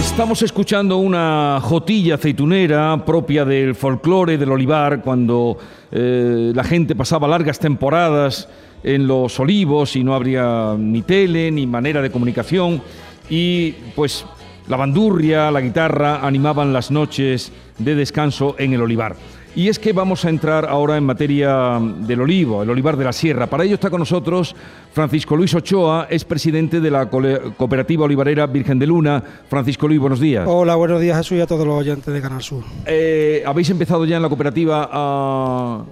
[0.00, 5.58] Estamos escuchando una jotilla aceitunera propia del folclore del olivar, cuando
[5.92, 8.48] eh, la gente pasaba largas temporadas
[8.82, 12.80] en los olivos y no habría ni tele ni manera de comunicación
[13.28, 14.24] y pues
[14.68, 19.16] la bandurria, la guitarra animaban las noches de descanso en el olivar.
[19.56, 23.12] Y es que vamos a entrar ahora en materia del olivo, el olivar de la
[23.12, 23.48] sierra.
[23.48, 24.54] Para ello está con nosotros
[24.92, 29.22] Francisco Luis Ochoa, es presidente de la cooperativa olivarera Virgen de Luna.
[29.48, 30.46] Francisco Luis, buenos días.
[30.46, 32.62] Hola, buenos días Jesús y a todos los oyentes de Canal Sur.
[32.86, 35.84] Eh, ¿Habéis empezado ya en la cooperativa a,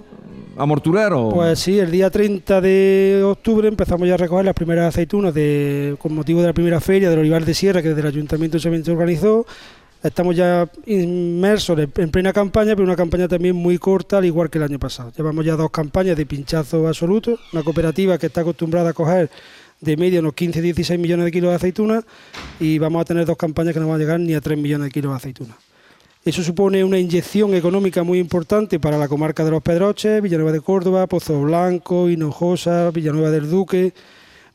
[0.57, 1.29] a morturar o...?
[1.31, 5.97] Pues sí, el día 30 de octubre empezamos ya a recoger las primeras aceitunas de,
[5.99, 8.69] con motivo de la primera feria del Olivar de Sierra que desde el Ayuntamiento se
[8.91, 9.45] organizó.
[10.01, 14.49] Estamos ya inmersos en en plena campaña, pero una campaña también muy corta, al igual
[14.49, 15.11] que el año pasado.
[15.15, 19.29] Llevamos ya dos campañas de pinchazo absoluto, una cooperativa que está acostumbrada a coger
[19.81, 22.05] de media unos 15-16 millones de kilos de aceitunas
[22.59, 24.85] y vamos a tener dos campañas que no van a llegar ni a 3 millones
[24.85, 25.57] de kilos de aceitunas.
[26.23, 30.61] Eso supone una inyección económica muy importante para la comarca de los Pedroches, Villanueva de
[30.61, 33.93] Córdoba, Pozo Blanco, Hinojosa, Villanueva del Duque,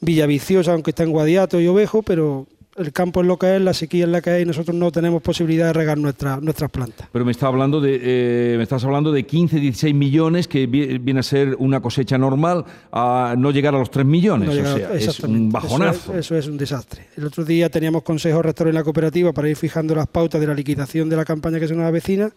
[0.00, 3.72] Villaviciosa, aunque está en Guadiato y Ovejo, pero el campo es lo que es, la
[3.72, 7.08] sequía es la que es y nosotros no tenemos posibilidad de regar nuestra- nuestras plantas.
[7.12, 10.98] Pero me, está hablando de, eh, me estás hablando de 15, 16 millones, que vi-
[10.98, 14.46] viene a ser una cosecha normal, a no llegar a los 3 millones.
[14.48, 16.12] No o llega- sea, es un bajonazo.
[16.12, 17.06] Eso es, eso es un desastre.
[17.16, 20.46] El otro día teníamos consejo rector en la cooperativa para ir fijando las pautas de
[20.46, 22.30] la liquidación de la campaña que se nos avecina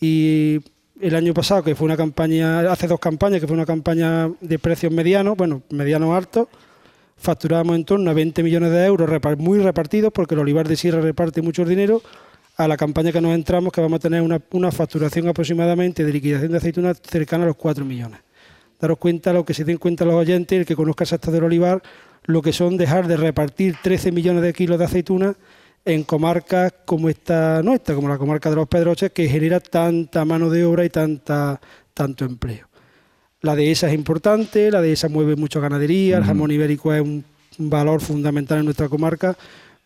[0.00, 0.58] y
[1.00, 4.58] el año pasado, que fue una campaña, hace dos campañas, que fue una campaña de
[4.58, 6.48] precios medianos, bueno, medianos altos,
[7.20, 9.08] facturábamos en torno a 20 millones de euros
[9.38, 12.02] muy repartidos, porque el Olivar de Sierra reparte mucho dinero,
[12.56, 16.12] a la campaña que nos entramos, que vamos a tener una, una facturación aproximadamente de
[16.12, 18.20] liquidación de aceitunas cercana a los 4 millones
[18.80, 21.44] daros cuenta, lo que se den cuenta los oyentes, el que conozca el sector del
[21.44, 21.82] olivar,
[22.24, 25.36] lo que son dejar de repartir 13 millones de kilos de aceitunas
[25.84, 30.50] en comarcas como esta nuestra, como la comarca de los Pedroches, que genera tanta mano
[30.50, 31.60] de obra y tanta,
[31.94, 32.69] tanto empleo.
[33.42, 37.24] La dehesa es importante, la dehesa mueve mucho ganadería, el jamón ibérico es un
[37.58, 39.36] valor fundamental en nuestra comarca,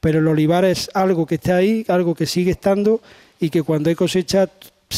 [0.01, 3.01] pero el olivar es algo que está ahí, algo que sigue estando
[3.41, 4.49] y que cuando hay cosecha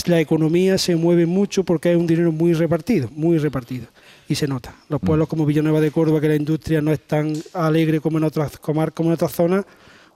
[0.06, 3.87] la economía se mueve mucho porque hay un dinero muy repartido, muy repartido
[4.28, 4.75] y se nota.
[4.89, 8.25] Los pueblos como Villanueva de Córdoba, que la industria no es tan alegre como en
[8.25, 9.65] otras comarcas, como en otras zonas,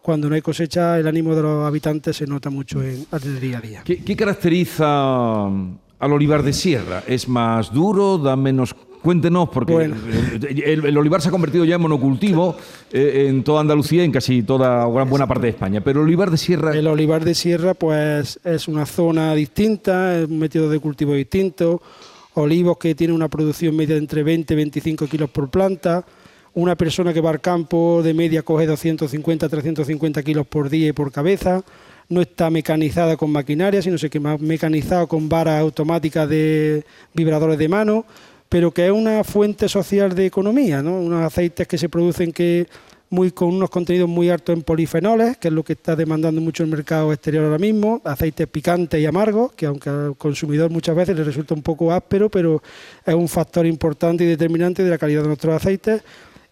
[0.03, 3.59] cuando no hay cosecha el ánimo de los habitantes se nota mucho en, el día
[3.59, 3.83] a día.
[3.84, 7.03] ¿Qué, qué caracteriza mm, al olivar de sierra?
[7.06, 8.19] ¿Es más duro?
[8.19, 8.75] ¿Da menos?
[9.03, 9.97] Cuéntenos, porque Bueno.
[10.47, 12.55] el, el olivar se ha convertido ya en monocultivo
[12.93, 15.81] eh, en toda Andalucía y en casi toda gran buena parte de España.
[15.81, 20.28] Pero el olivar de sierra, El olivar de sierra pues es una zona distinta, es
[20.28, 21.81] un método de cultivo distinto,
[22.34, 26.05] olivos que tienen una producción media de entre 20 y 25 kilos por planta,
[26.53, 30.93] una persona que va al campo de media coge 250 350 kilos por día y
[30.93, 31.62] por cabeza,
[32.10, 36.84] no está mecanizada con maquinaria, sino que más mecanizado con varas automáticas de
[37.15, 38.04] vibradores de mano,
[38.48, 41.00] pero que es una fuente social de economía, ¿no?
[41.00, 42.66] unos aceites que se producen que
[43.10, 46.65] muy con unos contenidos muy altos en polifenoles, que es lo que está demandando mucho
[46.65, 51.16] el mercado exterior ahora mismo, aceites picantes y amargos, que aunque al consumidor muchas veces
[51.16, 52.62] le resulta un poco áspero, pero
[53.06, 56.03] es un factor importante y determinante de la calidad de nuestros aceites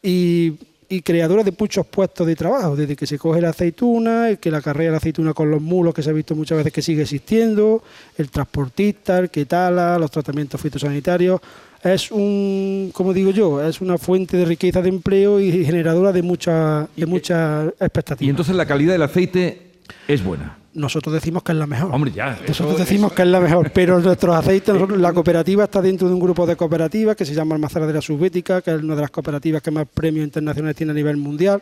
[0.02, 0.54] y,
[0.88, 4.50] y creadores de muchos puestos de trabajo, desde que se coge la aceituna, el que
[4.50, 6.80] la carrera de la aceituna con los mulos, que se ha visto muchas veces que
[6.80, 7.82] sigue existiendo,
[8.16, 11.40] el transportista, el que tala, los tratamientos fitosanitarios.
[11.82, 16.22] Es un, como digo yo, es una fuente de riqueza de empleo y generadora de
[16.22, 18.26] muchas de muchas expectativas.
[18.26, 19.72] y entonces la calidad del aceite
[20.08, 20.58] es buena.
[20.78, 21.94] Nosotros decimos que es la mejor.
[21.94, 22.38] Hombre, ya.
[22.46, 26.08] Nosotros eso- decimos que es la mejor, pero nuestros aceites, nosotros- la cooperativa está dentro
[26.08, 28.94] de un grupo de cooperativas que se llama Almazara de la Subbética, que es una
[28.94, 31.60] de las cooperativas que más premios internacionales tiene a nivel mundial,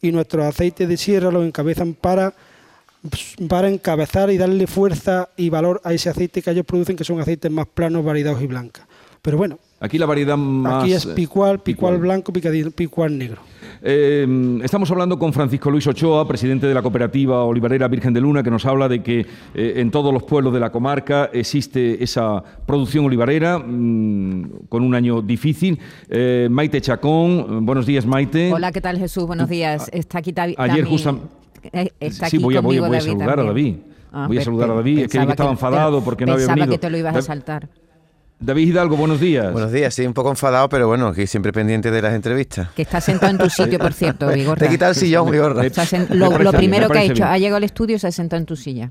[0.00, 2.32] y nuestros aceites de sierra los encabezan para,
[3.48, 7.20] para encabezar y darle fuerza y valor a ese aceite que ellos producen, que son
[7.20, 8.84] aceites más planos, variados y blancas.
[9.22, 10.84] Pero bueno, Aquí la variedad más...
[10.84, 11.98] aquí es picual, picual picual.
[11.98, 13.42] blanco, picadillo- picual negro.
[13.82, 18.42] Eh, estamos hablando con Francisco Luis Ochoa, presidente de la cooperativa Olivarera Virgen de Luna,
[18.42, 19.20] que nos habla de que
[19.54, 24.94] eh, en todos los pueblos de la comarca existe esa producción olivarera mm, con un
[24.94, 25.78] año difícil.
[26.08, 28.52] Eh, Maite Chacón, buenos días Maite.
[28.52, 29.26] Hola, ¿qué tal Jesús?
[29.26, 29.88] Buenos días.
[29.92, 30.54] Está aquí David.
[30.58, 31.20] Ayer justam-
[32.00, 33.44] Está sí, voy a, voy a- conmigo voy a David saludar a.
[33.44, 33.74] David.
[34.12, 34.98] Ah, voy a saludar a David.
[35.00, 36.72] Es que, pensaba estaba enfadado porque no había Pensaba venido.
[36.72, 37.68] que te lo ibas a saltar.
[38.38, 39.50] David Hidalgo, buenos días.
[39.50, 42.68] Buenos días, sí, un poco enfadado, pero bueno, aquí siempre pendiente de las entrevistas.
[42.76, 44.58] Que está sentado en tu sitio, por cierto, Vigorra.
[44.58, 45.62] Te quita el sillón, Vigorra.
[46.10, 47.28] Lo, lo primero me que ha hecho, bien.
[47.28, 48.90] ha llegado al estudio y se ha sentado en tu silla.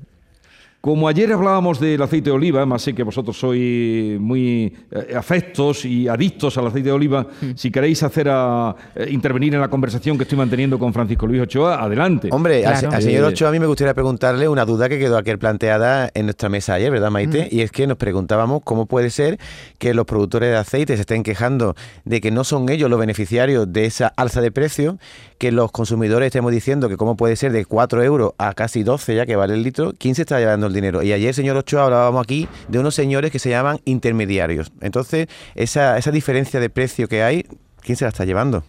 [0.80, 5.84] Como ayer hablábamos del aceite de oliva, más sé que vosotros sois muy eh, afectos
[5.84, 7.26] y adictos al aceite de oliva,
[7.56, 11.42] si queréis hacer a, eh, intervenir en la conversación que estoy manteniendo con Francisco Luis
[11.42, 12.28] Ochoa, adelante.
[12.30, 12.94] Hombre, al, Claro.
[12.96, 16.08] al señor Eh, Ochoa a mí me gustaría preguntarle una duda que quedó aquí planteada
[16.14, 17.48] en nuestra mesa ayer, ¿verdad, Maite?
[17.50, 19.38] Y es que nos preguntábamos cómo puede ser
[19.78, 21.74] que los productores de aceite se estén quejando
[22.04, 24.98] de que no son ellos los beneficiarios de esa alza de precio,
[25.38, 29.16] que los consumidores estemos diciendo que cómo puede ser de 4 euros a casi 12
[29.16, 31.02] ya que vale el litro, ¿quién se está llevando el dinero?
[31.02, 34.72] Y ayer, señor Ochoa, hablábamos aquí de unos señores que se llaman intermediarios.
[34.80, 37.44] Entonces, esa, esa diferencia de precio que hay,
[37.80, 38.64] ¿quién se la está llevando?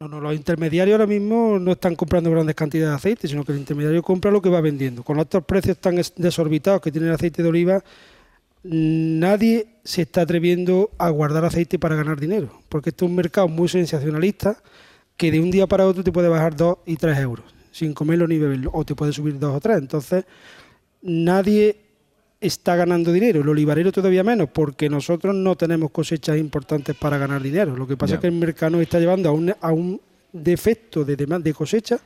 [0.00, 3.52] No, no, los intermediarios ahora mismo no están comprando grandes cantidades de aceite, sino que
[3.52, 5.02] el intermediario compra lo que va vendiendo.
[5.02, 7.82] Con estos precios tan es- desorbitados que tiene el aceite de oliva,
[8.62, 13.48] nadie se está atreviendo a guardar aceite para ganar dinero, porque esto es un mercado
[13.48, 14.62] muy sensacionalista
[15.16, 18.26] que de un día para otro te puede bajar 2 y 3 euros, sin comerlo
[18.26, 19.78] ni beberlo, o te puede subir 2 o 3.
[19.78, 20.24] Entonces,
[21.02, 21.76] nadie
[22.40, 27.42] está ganando dinero, el olivarero todavía menos, porque nosotros no tenemos cosechas importantes para ganar
[27.42, 27.76] dinero.
[27.76, 30.00] Lo que pasa es que el mercado nos está llevando a un, a un
[30.32, 31.98] defecto de demanda de cosecha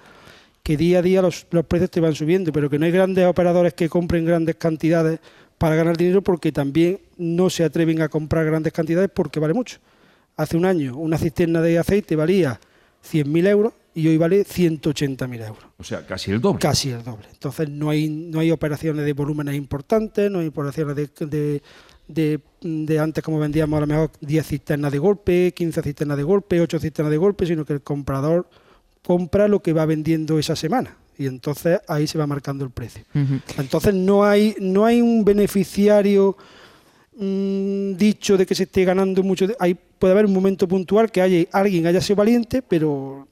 [0.63, 3.27] que día a día los, los precios te van subiendo, pero que no hay grandes
[3.27, 5.21] operadores que compren grandes cantidades
[5.59, 9.79] para ganar dinero porque también no se atreven a comprar grandes cantidades porque vale mucho.
[10.37, 12.59] Hace un año una cisterna de aceite valía
[13.05, 16.59] 100.000 euros y hoy vale 180.000 euros O sea, casi el doble.
[16.61, 17.27] casi el doble.
[17.33, 21.63] Entonces no hay no hay operaciones de volúmenes importantes, no hay operaciones de, de,
[22.09, 26.23] de- de antes como vendíamos a lo mejor 10 cisternas de golpe, 15 cisternas de
[26.23, 28.49] golpe, 8 cisternas de golpe, sino que el comprador
[29.03, 33.05] compra lo que va vendiendo esa semana y entonces ahí se va marcando el precio.
[33.59, 36.37] Entonces no hay no hay un beneficiario
[37.17, 39.47] mm, dicho de que se esté ganando mucho.
[39.47, 43.29] de- hay, puede haber un momento puntual que haya, alguien haya sido valiente, pero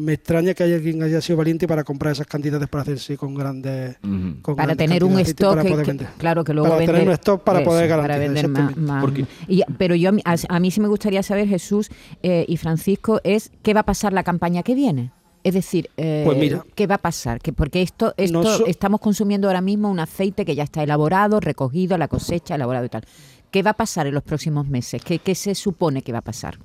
[0.00, 3.34] me extraña que haya alguien haya sido valiente para comprar esas cantidades para hacerse con
[3.34, 3.96] grandes.
[4.00, 7.12] Con Para grandes tener un stock para poder que- claro que luego Para tener un
[7.14, 9.04] stock para poder para garantizar, vender más,
[9.48, 11.90] y- pero yo a, mí- a, mí sí me gustaría saber Jesús
[12.22, 15.12] eh, y Francisco es qué va a pasar la campaña que viene.
[15.42, 16.64] Es decir eh, Pues mira.
[16.74, 20.54] qué va a pasar que porque esto esto estamos consumiendo ahora mismo un aceite que
[20.54, 23.04] ya está elaborado recogido la cosecha elaborado y tal.
[23.50, 26.22] Qué va a pasar en los próximos meses qué, qué se supone que va a
[26.22, 26.58] pasar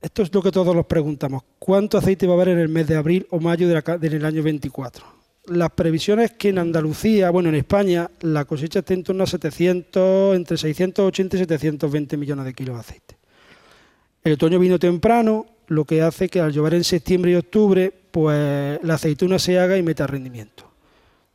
[0.00, 1.42] Esto es lo que todos nos preguntamos.
[1.58, 5.04] ¿Cuánto aceite va a haber en el mes de abril o mayo del año 24?
[5.48, 10.36] Las previsiones que en Andalucía, bueno, en España, la cosecha está en torno a 700,
[10.36, 13.18] entre 680 y 720 millones de kilos de aceite.
[14.24, 18.80] El otoño vino temprano, lo que hace que al llover en septiembre y octubre, pues
[18.82, 20.70] la aceituna se haga y meta rendimiento.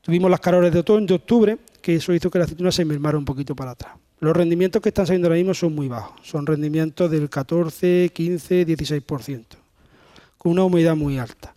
[0.01, 3.17] Tuvimos las calores de otoño, de octubre, que eso hizo que la aceituna se mermara
[3.17, 3.93] un poquito para atrás.
[4.19, 8.65] Los rendimientos que están saliendo ahora mismo son muy bajos, son rendimientos del 14, 15,
[8.65, 9.43] 16%,
[10.37, 11.53] con una humedad muy alta.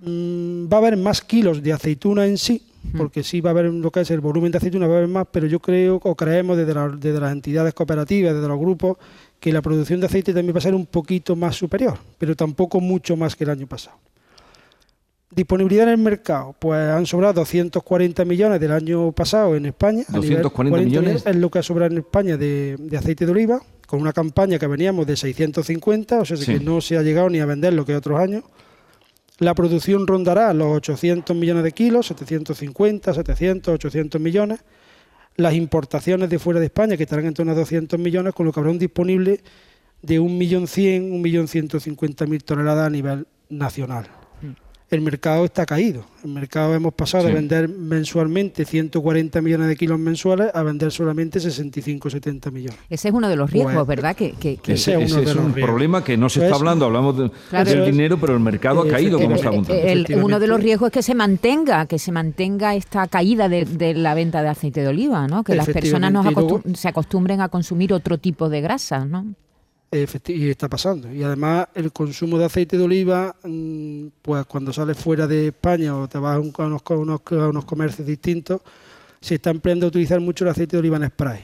[0.00, 2.62] Mm, va a haber más kilos de aceituna en sí,
[2.96, 5.08] porque sí va a haber lo que es el volumen de aceituna, va a haber
[5.08, 8.98] más, pero yo creo o creemos desde, la- desde las entidades cooperativas, desde los grupos,
[9.40, 12.80] que la producción de aceite también va a ser un poquito más superior, pero tampoco
[12.80, 13.96] mucho más que el año pasado.
[15.30, 20.04] Disponibilidad en el mercado, pues han sobrado 240 millones del año pasado en España.
[20.08, 21.26] a nivel 240 millones.
[21.26, 24.58] Es lo que ha sobrado en España de, de aceite de oliva, con una campaña
[24.60, 26.44] que veníamos de 650, o sea Sí.
[26.58, 28.44] que no se ha llegado ni a vender lo que otros años.
[29.38, 34.60] La producción rondará los 800 millones de kilos, 750, 700, 800 millones.
[35.36, 38.52] Las importaciones de fuera de España, que estarán en torno a 200 millones, con lo
[38.52, 39.40] que habrá un disponible
[40.02, 44.06] de 1.100.000, 1.150.000 toneladas a nivel nacional.
[44.90, 46.04] El mercado está caído.
[46.22, 47.28] El mercado hemos pasado Sí.
[47.30, 52.78] de vender mensualmente 140 millones de kilos mensuales a vender solamente 65, 70 millones.
[52.90, 53.86] ese es uno de los riesgos Bueno.
[53.86, 55.52] verdad que, que- que- Ese Ese, es un riesgos.
[55.54, 57.70] problema que no se Pues- está hablando, hablamos de- Claro.
[57.70, 57.86] del es.
[57.86, 59.74] dinero, pero el mercado ha caído, como Eh, está eh, apuntando.
[59.82, 60.24] El- Efectivamente.
[60.26, 63.94] uno de los riesgos es que se mantenga, que se mantenga esta caída de, de
[63.94, 65.42] la venta de aceite de oliva, ¿no?
[65.44, 69.34] Que las personas nos acostum- luego- se acostumbren a consumir otro tipo de grasas, ¿no?
[70.26, 71.12] Y está pasando.
[71.12, 75.96] Y además el consumo de aceite de oliva, mm, pues cuando sales fuera de España
[75.96, 78.60] o te vas a, un- a unos, unos- a unos comercios distintos,
[79.20, 81.40] se está empleando a utilizar mucho el aceite de oliva en spray.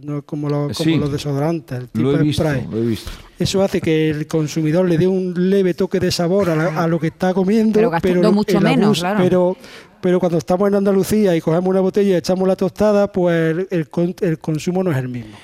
[0.00, 0.96] no es como, los, como Sí.
[0.96, 2.66] los desodorantes, el tipo Lo he de visto, spray.
[2.70, 3.10] lo he visto.
[3.38, 6.88] Eso hace que el consumidor le dé un leve toque de sabor a, la- a
[6.88, 9.20] lo que está comiendo, Pero gastando el- mucho el menos, claro.
[9.22, 9.56] Pero,
[10.00, 13.90] pero cuando estamos en Andalucía y cogemos una botella y echamos la tostada, pues el,
[13.90, 15.36] con- el consumo no es el mismo.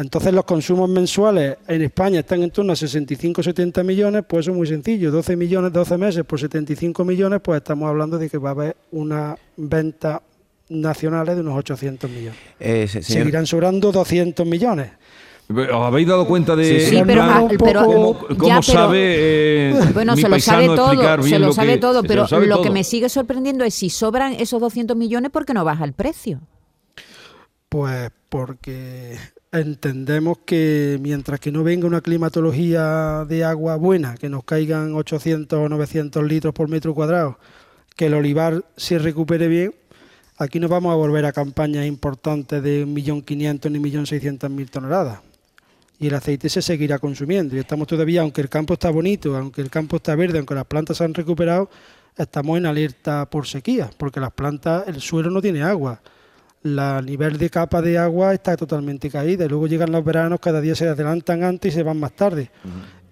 [0.00, 4.56] Entonces los consumos mensuales en España están en torno a 65-70 millones, pues eso es
[4.56, 8.50] muy sencillo, 12 millones, 12 meses por 75 millones, pues estamos hablando de que va
[8.50, 10.22] a haber una venta
[10.70, 12.38] nacionales de unos 800 millones.
[12.58, 14.90] Eh, Seguirán sobrando 200 millones.
[15.50, 19.74] ¿Os habéis dado cuenta de Sí, pero, ah, pero- cómo, ya, cómo pero- sabe eh,
[19.92, 20.90] Bueno, mi se lo sabe todo,
[21.24, 24.32] se lo, sabe que- todo, pero sabe lo que me sigue sorprendiendo es si sobran
[24.34, 26.40] esos 200 millones, ¿por qué no baja el precio?
[27.70, 29.16] Pues porque
[29.52, 35.56] entendemos que mientras que no venga una climatología de agua buena, que nos caigan 800
[35.56, 37.38] o 900 litros por metro cuadrado,
[37.94, 39.72] que el olivar se recupere bien,
[40.36, 45.20] aquí no vamos a volver a campañas importantes de 1.500.000 ni 1.600.000 toneladas.
[46.00, 47.54] Y el aceite se seguirá consumiendo.
[47.54, 50.64] Y estamos todavía, aunque el campo está bonito, aunque el campo está verde, aunque las
[50.64, 51.70] plantas se han recuperado,
[52.18, 56.00] estamos en alerta por sequía, porque las plantas, el suelo no tiene agua
[56.62, 60.60] la nivel de capa de agua está totalmente caída y luego llegan los veranos, cada
[60.60, 62.50] día se adelantan antes y se van más tarde.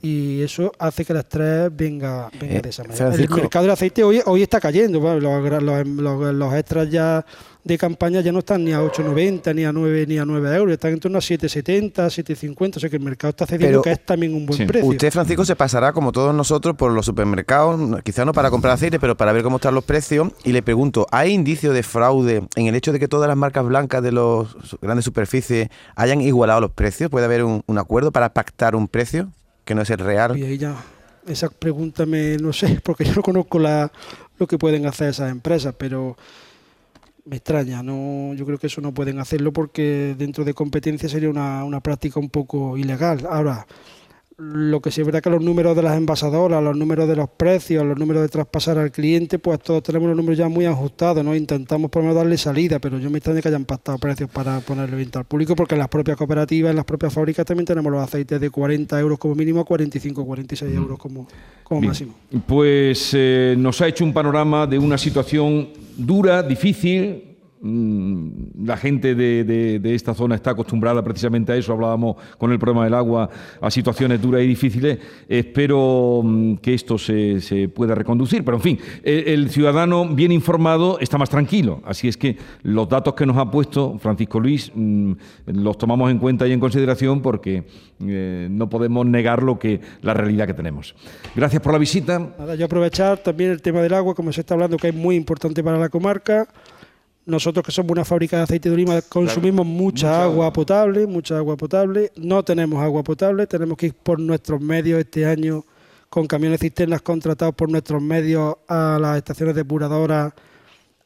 [0.01, 3.07] Y eso hace que el estrés venga, venga Eh, de esa manera.
[3.07, 3.35] Francisco.
[3.37, 5.01] El mercado del aceite hoy, hoy está cayendo.
[5.01, 7.25] bueno, los, gra- los, los- los extras ya
[7.69, 10.73] de campaña ya no están ni a 8,90, ni a 9, ni a 9 euros,
[10.73, 12.77] están en torno a 7,70, 7,50.
[12.77, 14.65] O sea que el mercado está cediendo, Pero que es también un buen Sí.
[14.67, 14.89] precio.
[14.89, 18.75] Usted, Francisco, se pasará, como todos nosotros, por los supermercados, no- quizá no para comprar
[18.75, 20.29] aceite, pero para ver cómo están los precios.
[20.45, 23.65] Y le pregunto, ¿hay indicios de fraude en el hecho de que todas las marcas
[23.65, 24.47] blancas de las
[24.83, 27.11] grandes superficies hayan igualado los precios?
[27.11, 29.31] ¿Puede haber un, un acuerdo para pactar un precio
[29.65, 30.37] que no es el real?
[30.39, 30.75] Y ahí ya,
[31.27, 33.93] esa pregunta me, no sé, porque yo no conozco la,
[34.39, 36.17] lo que pueden hacer esas empresas, pero
[37.29, 41.29] me extraña, no, yo creo que eso no pueden hacerlo porque dentro de competencia sería
[41.29, 43.27] una, una práctica un poco ilegal.
[43.29, 43.67] Ahora,
[44.39, 47.29] lo que sí es verdad que los números de las envasadoras, los números de los
[47.29, 51.25] precios, los números de traspasar al cliente, pues todos tenemos los números ya muy ajustados,
[51.25, 51.35] ¿no?
[51.35, 54.61] Intentamos por lo menos darle salida, pero yo me extraña que hayan pactado precios para
[54.61, 57.91] ponerle venta al público, porque en las propias cooperativas, en las propias fábricas también tenemos
[57.91, 61.27] los aceites de 40 euros como mínimo a 45 46 euros como,
[61.65, 61.91] como Bien.
[61.91, 62.15] máximo.
[62.47, 67.28] Pues eh, nos ha hecho un panorama de una situación dura, difícil.
[67.61, 71.73] Mm, La gente de, de- de esta zona está acostumbrada precisamente a eso.
[71.73, 73.29] Hablábamos con el problema del agua
[73.61, 74.99] a situaciones duras y difíciles.
[75.29, 78.45] Espero mm, que esto se, se pueda reconducir.
[78.45, 81.81] Pero en fin, el, el ciudadano bien informado está más tranquilo.
[81.85, 85.13] Así es que los datos que nos ha puesto Francisco Luis mm,
[85.47, 87.65] los tomamos en cuenta y en consideración porque
[88.07, 90.95] eh, no podemos negar lo que la realidad que tenemos.
[91.35, 92.19] Gracias por la visita.
[92.39, 95.17] Nada, yo aprovechar también el tema del agua, como se está hablando, que es muy
[95.17, 96.47] importante para la comarca.
[97.29, 101.59] Nosotros que somos una fábrica de aceite de oliva consumimos mucha agua potable, mucha agua
[101.59, 102.11] potable.
[102.17, 105.63] No tenemos agua potable, tenemos que ir por nuestros medios este año
[106.09, 110.33] con camiones cisternas contratados por nuestros medios a las estaciones depuradoras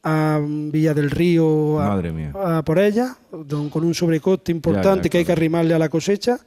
[0.01, 5.25] a Villa del Río a, a por ellas, con un sobrecoste importante ya, que hay
[5.25, 6.39] que arrimarle a la cosecha.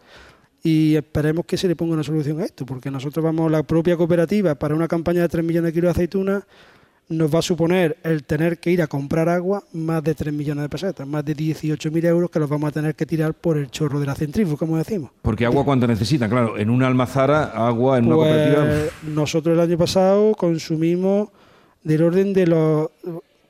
[0.62, 3.95] Y esperemos que se le ponga una solución a esto, porque nosotros vamos, la propia
[3.95, 6.45] cooperativa, para una campaña de 3 millones de kilos de aceitunas,
[7.08, 10.62] nos va a suponer el tener que ir a comprar agua más de 3 millones
[10.62, 13.70] de pesetas, más de 18.000 euros que los vamos a tener que tirar por el
[13.70, 15.10] chorro de la centrífuga, como decimos.
[15.22, 18.64] Porque agua cuánto necesitan, claro, en una almazara, agua en una cooperativa.
[18.64, 21.28] Pues nosotros el año pasado consumimos
[21.84, 22.90] del orden de los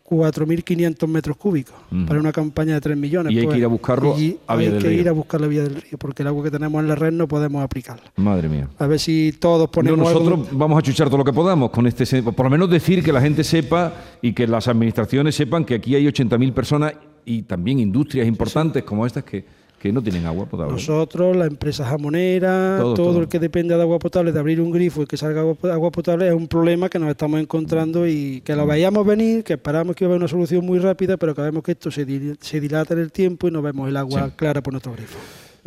[0.08, 1.74] 4.500 metros cúbicos
[2.06, 3.32] para una campaña de 3 millones.
[3.32, 5.00] Y hay que Pues, ir a buscarlo y a hay del que Río.
[5.00, 7.12] ir a buscar la vía del río, porque el agua que tenemos en la red
[7.12, 8.04] no podemos aplicarla.
[8.16, 8.68] Madre mía.
[8.78, 11.70] A ver si todos No, ponemos algo- nosotros vamos a chuchar todo lo que podamos
[11.70, 15.64] con este, por lo menos decir que la gente sepa y que las administraciones sepan
[15.64, 16.94] que aquí hay 80.000 personas
[17.24, 19.44] y también industrias importantes como estas que,
[19.78, 20.72] que no tienen agua potable.
[20.72, 23.20] Nosotros, la empresa jamonera, Todo, todo, todo.
[23.20, 25.90] el que depende de agua potable, de abrir un grifo y que salga agua, agua
[25.90, 28.56] potable, es un problema que nos estamos encontrando y que Mm.
[28.58, 31.42] lo veíamos venir, que esperamos que iba a haber una solución muy rápida, pero que
[31.42, 34.26] vemos que esto se, dil- se dilata en el tiempo y no vemos el agua
[34.28, 34.32] Sí.
[34.36, 35.18] clara por nuestro grifo.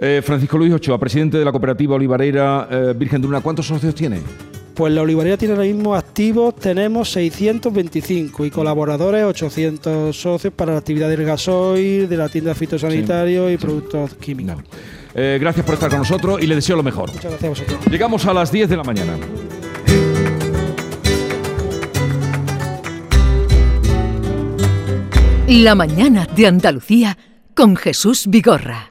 [0.01, 3.94] Eh, Francisco Luis Ochoa, presidente de la cooperativa olivarera eh, Virgen de Luna, ¿cuántos socios
[3.94, 4.20] tiene?
[4.80, 10.78] Pues la olivarera tiene ahora mismo activos, tenemos 625 y colaboradores 800 socios para la
[10.78, 14.64] actividad del gasoil, de la tienda fitosanitario y productos químicos.
[15.14, 17.12] Eh, gracias por estar con nosotros y le deseo lo mejor.
[17.12, 17.92] Muchas gracias a vosotros.
[17.92, 19.18] Llegamos a las 10 de la mañana.
[25.50, 27.18] La mañana de Andalucía
[27.54, 28.88] con Jesús Vigorra.